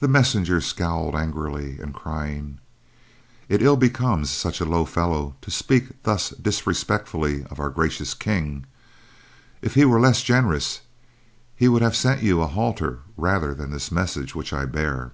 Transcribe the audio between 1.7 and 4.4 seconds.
crying: "It ill becomes